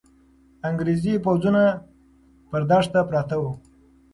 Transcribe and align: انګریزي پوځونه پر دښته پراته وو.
انګریزي 0.69 1.13
پوځونه 1.25 1.63
پر 2.49 2.61
دښته 2.69 2.99
پراته 3.09 3.35
وو. 3.41 3.51